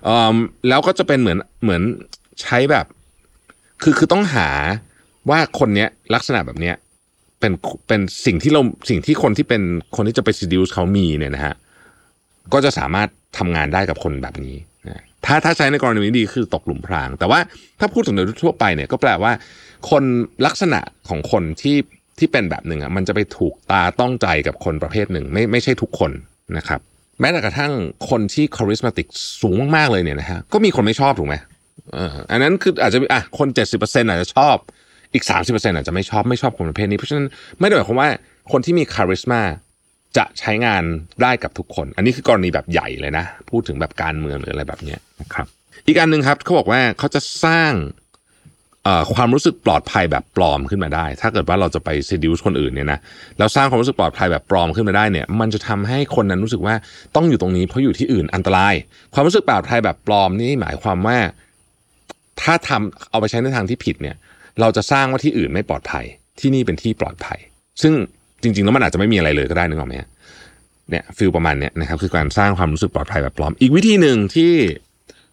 [0.07, 0.35] ออ
[0.67, 1.81] แล้วก็จะเป็นเหมือนเหมือน
[2.41, 2.85] ใช้แบบ
[3.83, 4.47] คือคือต้องหา
[5.29, 6.75] ว่าคนเนี้ยลักษณะแบบเนี้ย
[7.39, 7.53] เป็น
[7.87, 9.61] เป็นสิ่งที่เราสิ่งที่คนที่เป็น
[9.95, 11.55] คนที่จะไป seduce เขามีเนี่ยนะฮะ
[12.53, 14.55] ก็จะสามารถทำงานได้กับคนแบบนี้
[15.25, 17.39] ถ้าถ้าใช้ในกรณีนี้ดีคือตกหลุมพราง แต่ว่า
[17.79, 19.31] ถ้าพูดถึงโดยทั่วไปเนี่ยก็แปลว่า
[19.89, 20.03] คน
[20.45, 21.77] ลักษณะของคนที่
[22.19, 26.11] ที่เป็นแบบหนึ่งอะมันจะไปถูกตาต้องใจกับคนประเภทหนึ่ง ไม่ไม่ใช่ทุกคน
[26.57, 26.79] นะครับ
[27.19, 27.71] แม้แต่กระทั่ง
[28.09, 29.07] คนที่คาริสมาติก
[29.41, 31.35] สูงมากๆเลยเนี่ยนะฮะก็มีคนไม่ชอบถูกไหม
[31.97, 33.47] อออันนั้นคืออาจจะอะคน
[33.79, 34.55] 70%อาจจะชอบ
[35.13, 37.27] อีก 30%อาจจะไม่ชอบไม่ชอบคนประเภทนี้ เพราะฉะนั้น
[37.59, 38.09] ไม่ได้หมายความว่า
[38.51, 39.41] คนที่มีคาริสมา
[40.17, 40.83] จะใช้งาน
[41.21, 45.47] ได้กับทุกคน อันนี้คือกรณีแบบใหญ่เลยนะ พูดถึงแบบการเมืองหรืออะไรแบบนี้นะครับ
[45.87, 47.73] อีกอันหนึ่งครับเขาบอกว่าเขาจะสร้าง
[49.15, 52.99] ความรู้สึกปลอดภัยแบบปลอมขึ้นมาได้ ถ้าเกิดว่าเราจะไป seduce คนอื่นเนี่ยนะ
[53.37, 56.75] แล้วสร้างความรู้สึกปลอดภัยแบบปลอมขึ้นมาได้เนี่ย มันจะทำให้คนนั้นรู้สึกว่า
[57.15, 58.73] ต้องอยู่ตรงนี้เพราะอยู่ที่อื่นอันตราย
[59.13, 61.17] ความรู้สึกปลอดภัยแบบปลอมนี่หมายความว่า
[62.41, 64.15] ถ้าทำเอาไปใช้ในทางที่ผิดเนี่ย
[64.61, 66.05] เราจะสร้างว่าที่อื่นไม่ปลอดภัย
[66.39, 67.39] ที่นี่เป็นที่ปลอดภัย
[67.81, 67.93] ซึ่ง
[68.41, 69.95] จริงๆ แล้วมันอาจจะไม่มีอะไรเลยก็ได้นึกออกไหม
[70.89, 74.53] เนี่ยฟิลประมาณเนี้ยนะครับคือการสร้างความรู้สึกปลอดภัยแบบปลอม อีกวิธีหนึ่งที่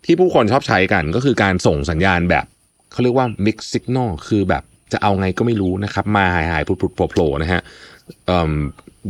[0.05, 2.45] ที่ผู้คนชอบใช้กันก็คือการส่งสัญญาณแบบ
[2.93, 7.61] เขาเรียกว่า mix signal คือแบบจะเอาไงก็ไม่รู้นะครับมาหายหายพุดพุดโผล่โผล่นะฮะ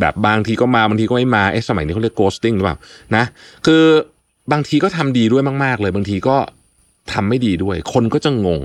[0.00, 2.77] แบบบางทีก็มาบางทีก็ไม่มาเอ๊ะสมัยนี้เขาเรียก ghosting หรือเปล่า
[3.16, 3.24] นะ
[3.66, 3.85] คือ
[4.53, 6.37] บางทีก็ทำดีด้วยมาก ๆ เลยบางทีก็
[7.12, 8.62] ทำไม่ดีด้วย คนก็จะงง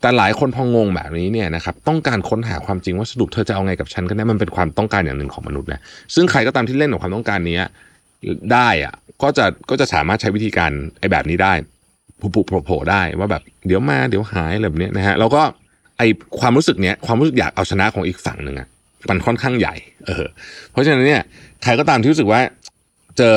[0.00, 5.80] แต่หลายคนพองงแบบนี้เนี่ยนะครับต้องการค้นหาความจริงว่าสรุปเธอจะเอาไงกับฉันกันแน่มันเป็นความต้องการอย่างหนึ่งของมนุษย์นะ
[6.14, 7.58] ซึ่งใครก็ตามที่เล่นกับความต้องการนี้
[8.52, 11.52] ได้อะก็จะก็จะสามารถใช้วิธีการไอ้แบบนี้ได้
[12.20, 15.42] ผุผุโผล่ๆได้ว่าแบบเดี๋ยวมาเดี๋ยวหายอะไรแบบนี้นะฮะแล้วก็
[15.98, 16.02] ไอ
[16.40, 18.68] ความรู้สึกเนี้ยความรู้สึกอยากเอาชนะของอีกฝั่งหนึ่งอะ
[19.10, 19.74] มันค่อนข้างใหญ่
[20.06, 20.24] เออ
[20.70, 21.22] เพราะฉะนั้นเนี่ย
[21.62, 22.40] ใครก็ตามที่รู้สึกว่า
[23.18, 23.36] เจอ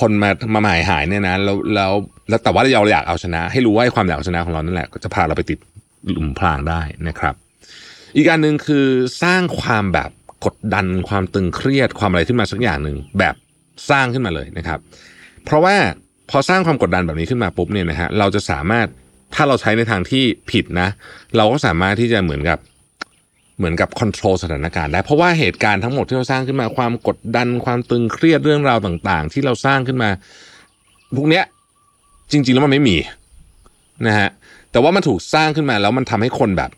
[0.00, 1.92] คนมามาหมายหายเนี่ยนะแล้วแล้ว
[2.28, 5.58] แล้วแต่ว่าเราอยากเอาชนะ ให้รู้ว่าความอยากเอาชนะของเรานั่นแหละก็จะพาเราไปติด
[6.10, 7.34] หลุมพรางได้นะครับ
[8.16, 8.86] อีกการหนึ่งคือ
[9.22, 10.10] สร้างความแบบ
[10.46, 13.34] กดดันความตึงเครียดความอะไรขึ้นมาสักอย่างหนึ่งแบบ
[13.90, 14.78] สร้างขึ้นมาเลยนะครับ
[15.44, 15.76] เพราะว่า
[16.30, 18.86] พอสร้างความกดดันแบบนี้ขึ้นมาปุ๊บเนี่ยนะฮะเราจะสามารถ
[19.34, 20.88] ถ้าเราใช้ในทางที่ผิดนะ
[21.36, 22.58] เราก็สามารถที่จะเหมือนกับ
[23.58, 30.10] เหมือนกับคอนโทรลสถานการณ์ได้เพราะว่าเหตุการณ์ทั้งหมดที่เราสร้างขึ้นมาความกดดันความตึงเครียดเรื่องราวต่าง ๆ ที่เราสร้างขึ้นมา
[31.16, 31.44] พวกเนี้ย
[32.30, 32.96] จริง ๆ แล้วมันไม่มี
[34.06, 34.28] นะฮะ
[34.72, 36.70] แต่ว่ามันถูกสร้างขึ้นมาแล้วมันทำให้คนแบบ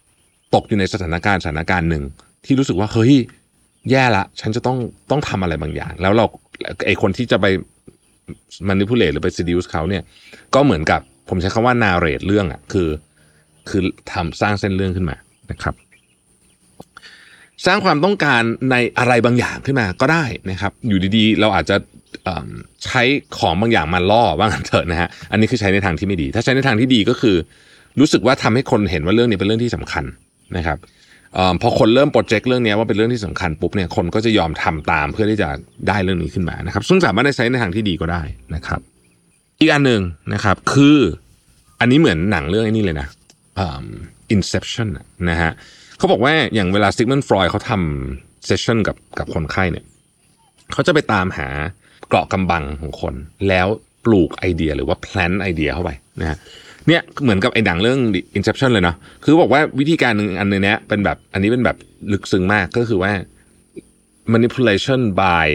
[0.54, 2.04] ตกอยู่ในสถานการณ์สถานการณ์หนึ่ง
[2.44, 3.14] ที่รู้สึกว่าเฮ้ย
[3.90, 4.78] แย่ละ ฉันจะต้อง
[5.11, 6.24] ต้องทำอะไรบางอย่าง แล้วเรา
[6.87, 7.46] ไอคนที่จะไป
[8.68, 10.02] manipulate หรือไป seduce เขาเนี่ย
[10.54, 12.88] ก็เหมือนกับผมใช้คำว่า narrate เรื่องอะคือ
[13.68, 13.82] คือ
[14.12, 15.16] ทำสร้างเส้นเรื่องขึ้นมา
[15.50, 15.74] นะครับ
[17.66, 21.76] สร้างความต้องการในอะไรบางอย่างขึ้นมาก็ได้นะครับ อยู่ดีๆ เราอาจจะ
[22.84, 23.02] ใช้
[23.38, 27.36] ของบางอย่างมาล่อว่างันเถอะนะฮะอันนี้คือใช้ในทางที่ไม่ดี ถ้าใช้ในทางที่ดีก็คือ
[28.00, 30.04] รู้สึกว่าทำให้คนเห็นว่าเรื่องนี้เป็นเรื่องที่สำคัญ
[30.56, 30.78] นะครับ
[31.36, 35.48] ออพอคนเริ่มโปรเจกต์เรื่องนี้ว่าเป็นเรื่องที่สำคัญปุ๊บเนี่ยคนก็จะยอมทำตามเพื่อที่จะ
[35.88, 38.22] ได้เรื่องนี้ขึ้นมานะครับ ซึ่งสามารถใช้ในทางที่ดีก็ได้
[38.54, 38.80] นะครับ
[39.60, 40.02] อีกอันหนึ่ง
[40.34, 40.98] นะครับคือ
[41.80, 43.08] อันนี้เหมือนหนังเรื่องนี้เลยนะ
[43.58, 43.86] อ่า
[44.34, 45.50] Inception น่ะนะฮะ
[45.98, 49.84] เขาบอกว่าอย่างเวลาซิกมันด์ ฟรอยด์เขาทำ session กับกับคนไข้เนี่ย
[50.72, 51.48] เขาจะไปตามหา
[52.08, 53.14] เกราะกำบังของคน
[53.48, 53.66] แล้ว
[54.04, 55.90] ปลูกไอเดียหรือว่า plant idea เข้าไป
[56.20, 56.38] นะฮะ
[56.88, 57.98] เนี่ยเหมือนกับไอ้หนังเรื่อง
[58.38, 61.76] Inception เลยเนาะคือบอกว่าวิธีการหนึ่งอันนึงเนี้ยเป็นแบบอันนี้เป็นแบบ
[62.12, 63.12] ลึกซึ้งมากก็คือว่า
[64.32, 65.48] manipulation by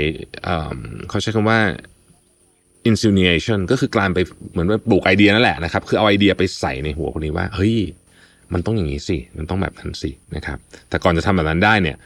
[1.10, 1.60] เขาใช้คำว่า
[2.90, 4.20] insinuation ก็คือกลายไป
[4.52, 7.76] เหมือนว่าปลูกไอเดียนั่นแหละนะครับ คือเอาไอเดียไปใส่ในหัวคนนี้ว่า เฮ้ย
[8.54, 10.58] มันต้องอย่างนี้สิ มันต้องแบบนั้นสินะครับ
[10.90, 11.98] แต่ก่อนจะทำแบบนั้นได้เนี่ย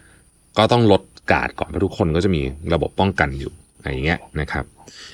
[0.58, 2.42] ก็ต้องลดการ์ดก่อนเพราะทุกคนก็จะมี
[2.74, 4.66] ระบบป้องกันอยู่ อะไรอย่างเงี้ยนะครับ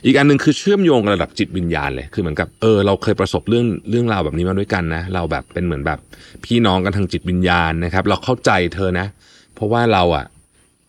[0.06, 6.00] อีกอันหนึ่งคือเชื่อมโยงระดับจิตวิญญาณเลย คือเหมือนกับเออเราเคยประสบเรื่องเรื่องราวแบบนี้มาด้วยกันนะ เราแบบเป็นเหมือนแบบ
[6.46, 9.08] พี่น้องกันทางจิตวิญญาณนะครับ เราเข้าใจเธอนะ
[9.56, 10.26] เพราะว่าเราอะ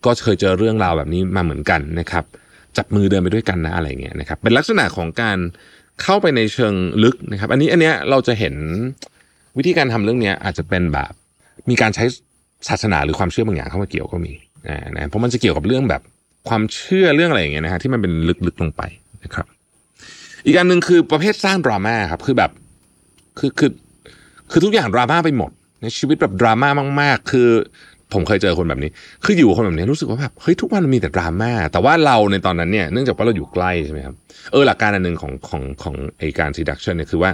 [0.05, 2.23] ก็เคยเจอเรื่องราวแบบนี้มาเหมือนกันนะครับ
[2.77, 5.37] จับมือเดินไปด้วยกันนะอะไรเงี้ยนะครับ เป็นลักษณะของการ
[6.03, 8.55] เข้าไปในเชิงลึกนะครับ อันนี้อันเนี้ยเราจะเห็น
[9.57, 11.11] วิธีการทำเรื่องเนี้ยอาจจะเป็นแบบ
[11.69, 12.03] มีการใช้
[12.67, 14.33] ศาสนาหรือความเชื่อบางอย่างเข้ามาเกี่ยวก็มี
[14.95, 16.01] นะเพราะมันจะเกี่ยวกับเรื่องแบบ
[16.47, 18.11] ความเชื่อเรื่องอะไรอย่างเงี้ยนะฮะที่มันเป็น
[18.47, 18.81] ลึกๆลงไป
[19.23, 19.45] นะครับ
[20.45, 22.51] อีกอันหนึ่งคือประเภทสร้างดราม่าครับคือแบบ
[23.39, 23.71] คือคือ
[24.51, 26.69] คือทุกอย่างดราม่าไปหมด ในชีวิตแบบดราม่า
[27.01, 27.49] มาก ๆ คือ
[28.13, 28.89] ผมเคยเจอคนแบบนี้
[29.23, 34.15] คืออยู่กับคนแบบนี้รู้สึกว่าแบบเฮ้ยทุกวันมันมีแต่ดราม่า แต่ว่าเราในตอนนั้นเนี่ยเนื่องจากว่าเราอยู่ใกล้ใช่ไหมครับ
[34.51, 37.31] เออหลักการอันหนึ่งของของของไอการ seduction เนี่ยคือว่า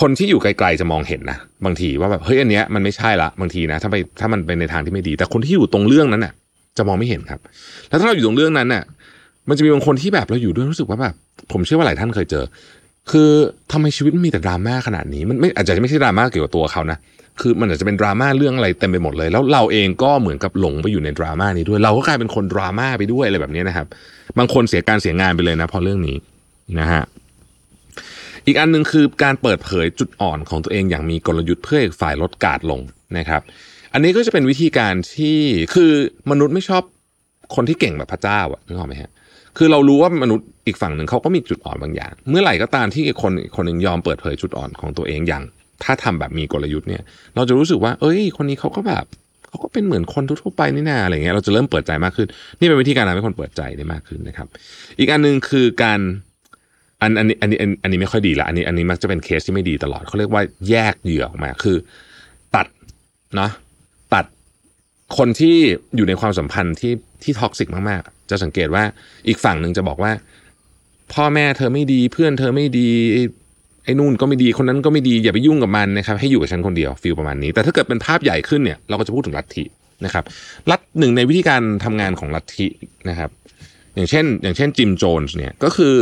[0.00, 6.32] คนที่อยู่ไกลๆจะมองเห็นนะบางทีว่าแบบเฮ้ยอันเนี้ยมันไม่ใช่ละบางทีนะถ้าไปถ้ามันเป็นในทางที่ไม่ดี แต่คนที่อยู่ตรงเรื่องนั้นน่ะ
[6.76, 7.40] จะมองไม่เห็นครับ
[7.88, 8.84] แล้วถ้าเราอยู่ตรงเรื่องนั้นน่ะ
[9.48, 11.14] มันจะมีบางคนที่แบบเราอยู่ด้วยรู้สึกว่าแบบ
[11.52, 12.44] ผมเชื่อว่าหลายท่านเคยเจอ
[13.10, 13.30] คือ
[13.72, 16.98] ทำไมชีวิตมีแต่ดราม่าขนาดนี้ มันไม่อาจจะไม่ใช่ดราม่าเกี่ยวกับตัวเขานะ
[17.40, 23.86] คือมันอาจจะเป็นดราม่าเรื่องอะไรเต็มไปหมดเลย แล้วเราเองก็เหมือนกับหลงไปอยู่ในดราม่านี้ด้วย เราก็กลายเป็นคนดราม่าไปด้วยอะไรแบบนี้นะครับ
[24.38, 26.16] บางคนเสียการเสียงานไปเลยนะเพราะเรื่องนี้
[26.80, 27.02] นะฮะ
[28.46, 32.80] อีกอันหนึ่งคือการเปิดเผยจุดอ่อนของตัวเองอย่างมีกลยุทธ์เพื่อให้ฝ่ายลดการลง
[33.18, 33.42] นะครับ
[33.94, 35.38] อันนี้ก็จะเป็นวิธีการที่
[35.74, 35.92] คือ
[36.30, 36.82] มนุษย์ไม่ชอบ
[37.54, 39.10] คนที่เก่งแบบพระเจ้าอะนึกออกไหมฮะ
[39.58, 45.42] คือเรารู้ว่ามนุษย์อีกฝั่งหนึ่งเขาก็มีจุดอ่อนบางอย่าง เมื่อไหร่ก็ตามที่คนคนหนึ่งยอมเปิดเผยจุดอ่อนของตัวเองอย่าง
[45.84, 47.02] ถ้าทำแบบมีกลยุทธ์เนี่ย
[47.34, 49.04] เราจะรู้สึกว่า เอ้ย คนนี้เขาก็แบบ
[49.48, 52.28] เขาก็เป็นเหมือนคนทั่วไปนี่นาอะไรเงี้ยเราจะเริ่มเปิดใจมากขึ้น
[52.58, 54.48] นี่เป็นวิธีการทำให้คนเปิดใจได้มากขึ้นนะครับ
[54.98, 56.00] อีกอันหนึ่งคือการ
[57.02, 61.76] อันอันนี้อันนี้อันนี้ไม่ค่อยดีละอันนี้อันนี้มักจะเป็นเคสที่ไม่ดีตลอดเขาเรียกว่าแยกเหยื่อออกมาคือ
[62.54, 62.66] ตัด
[63.36, 63.50] เนาะ
[65.18, 65.56] คนที่
[65.96, 68.84] อยู่ในความสัมพันธ์ที่ที่ toxic มากๆ จะสังเกตว่า
[69.28, 70.12] อีกฝั่งหนึ่งจะบอกว่า
[71.12, 72.88] พ่อแม่เธอไม่ดีเพื่อนเธอไม่ดี
[73.84, 79.64] ไอ้นู่นก็ไม่ดีคนนั้นก็ไม่ดีอย่าไปยุ่งกับมันนะครับให้อยู่กับฉันคนเดียว feel ประมาณนี้ แต่ถ้าเกิดเป็นภาพใหญ่ขึ้นเนี่ยเราก็จะพูดถึงลัทธิ
[80.04, 80.24] นะครับ
[80.70, 82.66] ลัทธิหนึ่งในวิธีการทำงานของลัทธิ
[83.08, 83.30] นะครับ
[83.94, 85.96] อย่างเช่น อย่างเช่นจิมโจนส์เนี่ยก็คือ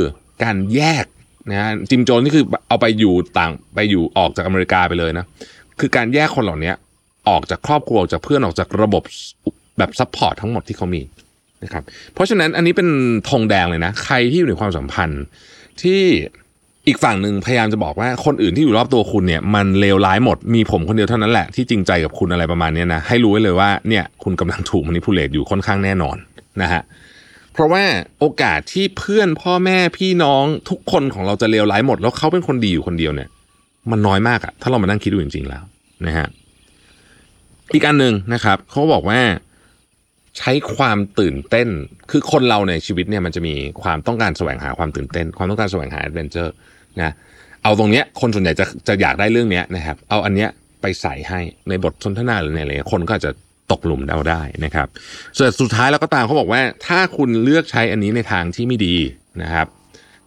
[0.44, 1.06] การแยก
[1.50, 5.26] นะฮะจิมโจนส์นี่คือเอาไปอยู่ต่างไปอยู่ออกจากอเมริกาไปเลยนะ
[5.80, 6.72] คือการแยกคนเหล่านี้
[7.28, 9.02] ออกจากครอบครัวออกจากเพื่อนออกจากระบบ
[9.78, 11.02] แบบ support ทั้งหมดที่เขามี
[11.64, 11.82] นะครับ
[12.14, 12.88] เพราะฉะนั้นอันนี้เป็น
[13.28, 15.22] ธงแดงเลยนะ ใครที่อยู่ในความสัมพันธ์
[15.82, 16.00] ที่
[16.86, 26.16] อีกฝั่งหนึ่งพยายามจะบอกว่าคนอื่นที่อยู่รอบตัวคุณเนี่ยมันเลวร้ายหมดมีผมคนเดียวเท่านั้นแหละที่จริงใจกับคุณอะไรประมาณนี้นะให้รู้ไว้เลยว่าเนี่ยคุณกำลังถูกม a นิพูเลตอยู่ค่อนข้างแน่นอน
[26.62, 26.82] นะฮะ
[27.52, 27.84] เพราะว่า
[28.18, 33.28] โอกาสที่เพื่อนพ่อแม่พี่น้องทุกคนของเราจะเลวร้ายหมด แล้วเขาเป็นคนดีอยู่คนเดียวเนี่ย
[33.90, 35.62] มันน้อยมากอะถ้าเรามานั่งคิดดูจริงๆแล้ว
[36.06, 36.26] นะฮะ
[37.74, 39.20] อีกอันหนึ่งนะครับเขาบอกว่า
[40.38, 41.68] ใช้ความตื่นเต้น
[42.10, 46.54] คือคนเราในชีวิตเนี่ยมันจะมีความต้องการแสวงหาความตื่นเต้น ความต้องการแสวงหาแอดเวนเจอร์
[47.00, 47.14] นะ
[47.62, 50.48] เอาตรงเนี้ยคนส่วนใหญ่จะจะอยากได้เรื่องเนี้ยนะครับ เอาอันเนี้ย
[50.82, 53.32] ไปใส่ให้ในบทสนทนาหรือในอะไรคนก็จะ
[53.72, 54.86] ตกหลุมเราได้นะครับ
[55.38, 58.96] ส่วนสุดท้ายแล้วก็ตามเขาบอกว่า ถ้าคุณเลือกใช้อันนี้ในทางที่ไม่ดี
[59.42, 59.66] นะครับ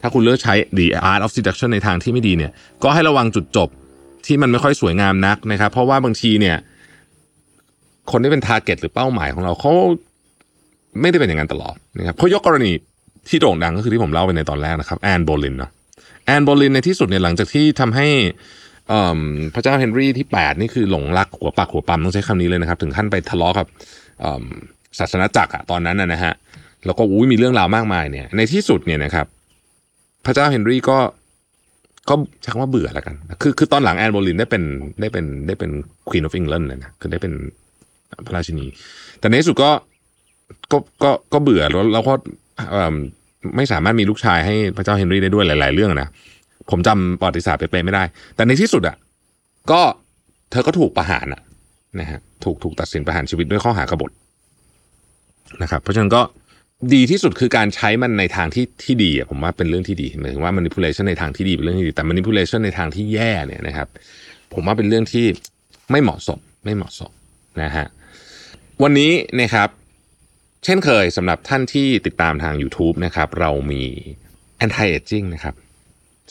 [0.01, 2.51] ถ้าคุณเลือกใช้ the art of seduction ในทางที่ไม่ดีเนี่ย
[2.84, 3.69] ก็ให้ระวังจุดจบ
[4.25, 6.58] ที่มันไม่ค่อยสวยงามนักนะครับ เพราะว่าบางทีเนี่ย
[8.12, 9.72] คนที่เป็น target หรือเป้าหมายของเราเขา
[11.02, 12.72] ไม่ได้เป็นอย่างนั้นตลอดนะครับเขายกกรณี
[13.30, 15.72] ที่โด่งดังก็คือที่ผมเล่าไปในตอนแรกนะครับแอนโบลินเนาะ
[16.26, 18.08] แอนโบลินในที่สุดเนี่ยหลังจากที่ทำให้
[19.54, 23.68] พระเจ้าเฮนรี่ที่ 8 นี่คือหลงรักหัวปากหัวปั๊มต้องใช้คำนี้เลยนะครับ ถึงขั้นไปทะเลาะกับ
[25.00, 26.34] ศาสนจักรอะตอนนั้นนะฮะ
[26.86, 29.26] แล้วก็อุ้ยมีเรื่องราวมากมายเนี่ยในที่สุดเนี่ยนะครับ
[30.26, 30.98] พระเจ้าเฮนรี่ก็
[32.10, 34.63] ก็ใช้คำว่าเบื่อแล้วกัน คือคือตอนหลังแอนโบลินได้เป็น
[35.02, 35.72] ได้เป็นได้เป็น
[36.10, 37.34] Queen of England เลยนะคือได้เป็น
[38.28, 38.65] พระราชินี
[39.19, 39.71] แต่ในที่สุดก็
[40.71, 42.13] ก็ก็ก็เบื่อแล้วแล้วก็
[43.56, 46.10] ไม่สามารถมีลูกชายให้พระเจ้าเฮนรี่ได้ด้วยหลาย ๆ เรื่องนะ
[46.69, 48.04] ผมจำประวัติศาสตร์เป๊ะๆไม่ได้
[48.36, 48.95] แต่ในที่สุดอะ
[49.71, 49.82] ก็
[50.51, 51.41] เธอก็ถูกประหารอะ
[51.99, 54.12] นะฮะถูกถูกตัดสินประหารชีวิตด้วยข้อหากบฏ
[55.62, 56.21] นะครับ เพราะฉะนั้นก็
[56.93, 63.88] ดีที่สุดคือการใช้มันในทางที่ที่ดีผมว่าเป็นเรื่องที่ดีหมายถึงว่า manipulation ในทางที่ดีเป็นเรื่องที่ดี แต่ manipulation ในทางที่แย่เนี่ยนะครับ
[64.54, 65.25] ผมว่าเป็นเรื่องที่
[65.91, 67.12] ไม่เหมาะสมไม่เหมาะสม
[67.62, 67.88] นะฮะ
[68.83, 69.69] วันนี้นะครับ
[70.63, 73.83] เช่นเคยสำหรับท่านที่ติดตามทาง YouTube นะครับ เรามี
[74.63, 75.55] anti aging นะครับ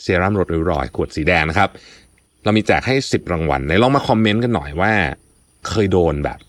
[0.01, 1.69] เซรั่มลดริ้วรอยขวดสีแดงนะครับ
[2.43, 4.91] เรามีแจกให้ 10 รางวัลในลองมาคอมเมนต์กันหน่อยว่า
[5.69, 6.39] เคยโดนแบบ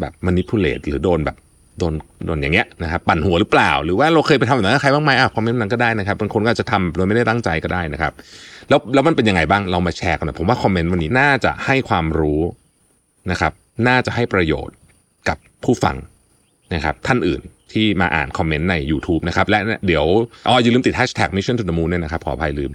[0.00, 1.36] แบบมานิพูเลตหรือโดนแบบ
[1.78, 1.94] โดน
[2.26, 8.12] โดนอย่างเงี้ยนะครับปั่นหัวหรือเปล่า หรือว่าเราเคยไปทำแบบนั้นกับใครบ้างไหมอะคอมเมนต์นั้นก็ได้นะครับบางคนก็อาจจะทำโดยไม่ได้ตั้งใจก็ได้นะครับ
[8.68, 12.40] แล้วแล้วมันเป็นยังไงบ้างเรามาแชร์กันหน่อยผมว่าคอมเมนต์วันนี้น่าจะให้ความรู้
[13.30, 13.52] นะครับ
[13.88, 14.76] น่าจะให้ประโยชน์
[15.64, 15.96] ผู้ฟัง
[16.74, 17.40] นะครับท่านอื่น
[17.72, 20.04] ที่มาอ่านคอมเมนต์ใน YouTube นะครับ และเดี๋ยว
[20.48, 22.72] อ๋ออย่าลืมติด hashtag mission to the moon เนี่ยนะครับขออภัยลืม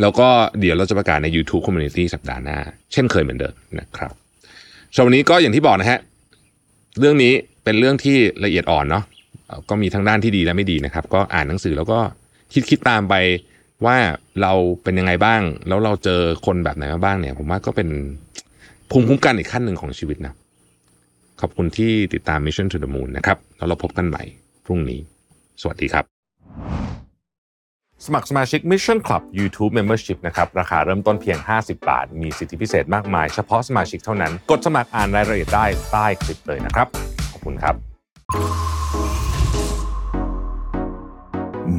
[0.00, 0.28] แล้วก็
[0.60, 2.58] เดี๋ยวเราจะประกาศใน YouTube Community สัปดาห์หน้า
[2.92, 4.12] เช่นเคยเหมือนเดิมนะครับ
[4.94, 6.00] สำหรับวันนี้ก็อย่างที่บอกนะฮะ
[7.00, 7.32] เรื่องนี้
[7.64, 9.04] เป็นเรื่องที่ละเอียดอ่อนเนาะ
[9.68, 11.98] ก็มีทั้งด้านที่ดีและไม่ดีนะครับ ก็อ่านหนังสือแล้วก็
[12.52, 13.14] คิดคิดตามไป
[13.84, 13.96] ว่า
[14.42, 17.88] เราเป็นยังไงบ้าง แล้วเราเจอคนแบบไหนมาบ้างเนี่ย ผมว่าก็เป็น
[18.90, 20.34] ภูมิคุ้มกันอีกขั้นหนึ่งของชีวิตนะ
[21.42, 24.22] ขอบคุณที่ติดตาม Mission to the Moon นะครับ แล้วเราพบกันใหม่
[24.64, 25.00] พรุ่งนี้
[25.60, 26.04] สวัสดีครับ
[28.04, 36.86] สมัครสมาชิก Mission Club YouTube Membership นะครับ ราคาเริ่มต้นเพียง 50 บาท มีสิทธิพิเศษมากมาย เฉพาะสมาชิกเท่านั้น กดสมัครอ่านรายละเอียดได้ใต้คลิปเลยนะครับ
[37.32, 37.74] ขอบคุณครับ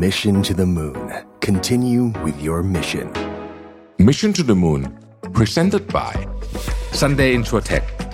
[0.03, 1.01] Mission to the Moon.
[1.47, 3.07] Continue with your mission.
[4.07, 4.81] Mission to the Moon
[5.37, 6.13] Presented by
[6.91, 7.83] Sunday Insurtech